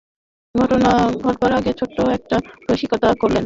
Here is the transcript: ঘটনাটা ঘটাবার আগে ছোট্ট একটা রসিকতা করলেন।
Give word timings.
ঘটনাটা 0.55 0.91
ঘটাবার 1.23 1.51
আগে 1.59 1.71
ছোট্ট 1.79 1.97
একটা 2.17 2.35
রসিকতা 2.69 3.07
করলেন। 3.21 3.39